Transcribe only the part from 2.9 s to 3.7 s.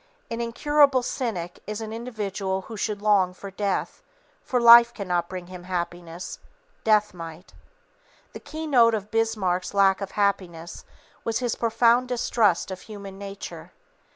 long for